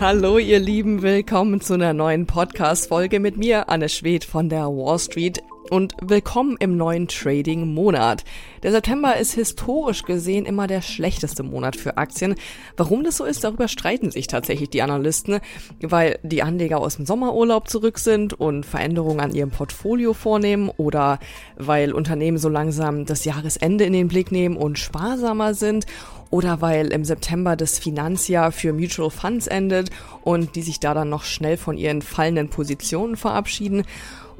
[0.00, 4.98] Hallo ihr Lieben, willkommen zu einer neuen Podcast-Folge mit mir, Anne Schwed von der Wall
[4.98, 8.24] Street und willkommen im neuen Trading-Monat.
[8.62, 12.34] Der September ist historisch gesehen immer der schlechteste Monat für Aktien.
[12.78, 15.40] Warum das so ist, darüber streiten sich tatsächlich die Analysten,
[15.82, 21.18] weil die Anleger aus dem Sommerurlaub zurück sind und Veränderungen an ihrem Portfolio vornehmen oder
[21.58, 25.84] weil Unternehmen so langsam das Jahresende in den Blick nehmen und sparsamer sind
[26.30, 29.90] oder weil im September das Finanzjahr für Mutual Funds endet
[30.22, 33.84] und die sich da dann noch schnell von ihren fallenden Positionen verabschieden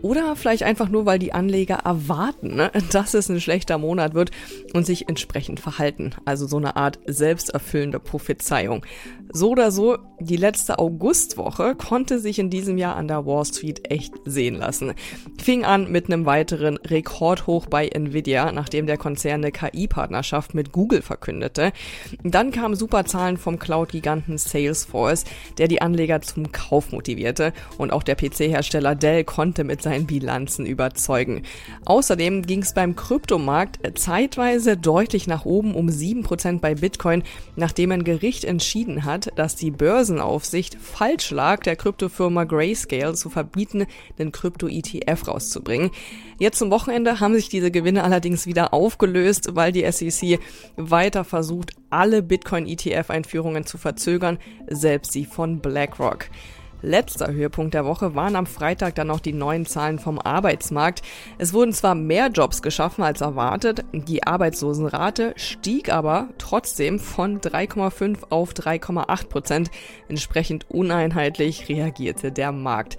[0.02, 4.30] oder vielleicht einfach nur, weil die Anleger erwarten, ne, dass es ein schlechter Monat wird
[4.72, 6.12] und sich entsprechend verhalten.
[6.24, 8.84] Also so eine Art selbsterfüllende Prophezeiung.
[9.32, 13.90] So oder so, die letzte Augustwoche konnte sich in diesem Jahr an der Wall Street
[13.90, 14.94] echt sehen lassen.
[15.40, 21.02] Fing an mit einem weiteren Rekordhoch bei Nvidia, nachdem der Konzern eine KI-Partnerschaft mit Google
[21.02, 21.72] verkündete.
[22.24, 25.24] Dann kamen super Zahlen vom Cloud-Giganten Salesforce,
[25.58, 27.52] der die Anleger zum Kauf motivierte.
[27.78, 31.42] Und auch der PC-Hersteller Dell konnte mit seinen Bilanzen überzeugen.
[31.84, 37.22] Außerdem ging es beim Kryptomarkt zeitweise deutlich nach oben um 7% bei Bitcoin,
[37.56, 43.86] nachdem ein Gericht entschieden hat, dass die Börsenaufsicht falsch lag, der Kryptofirma Grayscale zu verbieten,
[44.18, 45.90] den Krypto-ETF rauszubringen.
[46.38, 50.38] Jetzt zum Wochenende haben sich diese Gewinne allerdings wieder aufgelöst, weil die SEC
[50.76, 56.26] weiter versucht, alle Bitcoin-ETF-Einführungen zu verzögern, selbst sie von BlackRock.
[56.82, 61.02] Letzter Höhepunkt der Woche waren am Freitag dann noch die neuen Zahlen vom Arbeitsmarkt.
[61.38, 68.18] Es wurden zwar mehr Jobs geschaffen als erwartet, die Arbeitslosenrate stieg aber trotzdem von 3,5
[68.30, 69.70] auf 3,8 Prozent.
[70.08, 72.96] Entsprechend uneinheitlich reagierte der Markt.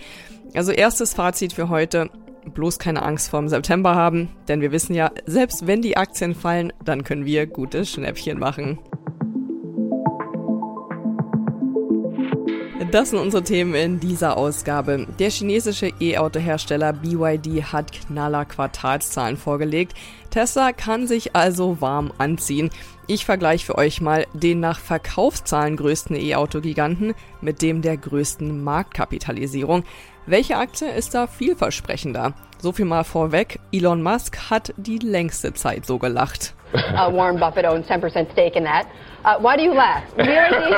[0.54, 2.10] Also erstes Fazit für heute.
[2.54, 6.74] Bloß keine Angst vorm September haben, denn wir wissen ja, selbst wenn die Aktien fallen,
[6.84, 8.80] dann können wir gute Schnäppchen machen.
[12.90, 15.06] Das sind unsere Themen in dieser Ausgabe.
[15.20, 19.94] Der chinesische E-Auto-Hersteller BYD hat knaller Quartalszahlen vorgelegt.
[20.32, 22.72] Tesla kann sich also warm anziehen.
[23.06, 29.84] Ich vergleiche für euch mal den nach Verkaufszahlen größten E-Auto-Giganten mit dem der größten Marktkapitalisierung.
[30.26, 32.34] Welche Aktie ist da vielversprechender?
[32.58, 36.56] So viel mal vorweg, Elon Musk hat die längste Zeit so gelacht.
[36.74, 38.88] Uh, Warren Buffett owns 10% stake in that.
[39.24, 40.04] Uh, why do you laugh?
[40.16, 40.72] BRD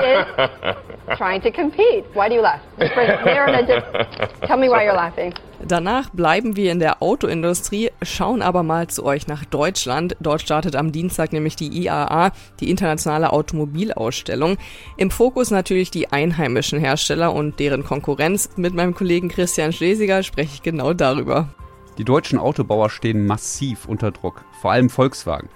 [1.09, 2.05] is trying to compete.
[2.13, 2.61] Why do you laugh?
[2.79, 5.33] Tell me why you're laughing.
[5.65, 10.17] Danach bleiben wir in der Autoindustrie, schauen aber mal zu euch nach Deutschland.
[10.19, 14.57] Dort startet am Dienstag nämlich die IAA, die internationale Automobilausstellung.
[14.97, 18.49] Im Fokus natürlich die einheimischen Hersteller und deren Konkurrenz.
[18.57, 21.47] Mit meinem Kollegen Christian Schlesiger spreche ich genau darüber.
[21.97, 25.49] Die deutschen Autobauer stehen massiv unter Druck, vor allem Volkswagen.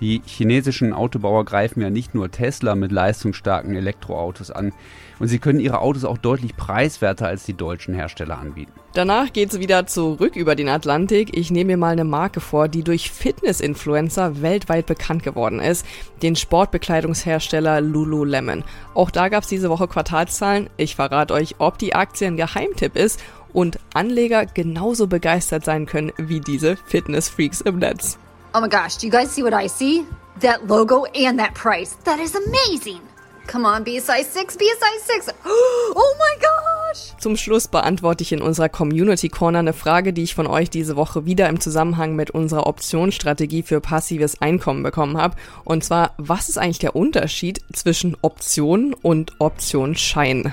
[0.00, 4.72] Die chinesischen Autobauer greifen ja nicht nur Tesla mit leistungsstarken Elektroautos an,
[5.20, 8.72] und sie können ihre Autos auch deutlich preiswerter als die deutschen Hersteller anbieten.
[8.94, 11.36] Danach geht's wieder zurück über den Atlantik.
[11.36, 15.86] Ich nehme mir mal eine Marke vor, die durch Fitness-Influencer weltweit bekannt geworden ist,
[16.22, 18.64] den Sportbekleidungshersteller Lululemon.
[18.94, 20.68] Auch da gab's diese Woche Quartalszahlen.
[20.76, 23.20] Ich verrate euch, ob die Aktie ein Geheimtipp ist
[23.54, 28.18] und Anleger genauso begeistert sein können wie diese Fitness-Freaks im Netz.
[28.52, 30.04] Oh my gosh, do you guys see what I see?
[30.40, 31.96] That logo and that price.
[32.04, 33.00] That is amazing.
[33.46, 35.34] Come on, be a size 6, be a size 6.
[35.44, 37.12] Oh my gosh.
[37.18, 40.96] Zum Schluss beantworte ich in unserer Community Corner eine Frage, die ich von euch diese
[40.96, 45.36] Woche wieder im Zusammenhang mit unserer Optionsstrategie für passives Einkommen bekommen habe.
[45.64, 50.52] Und zwar, was ist eigentlich der Unterschied zwischen Optionen und Optionsschein?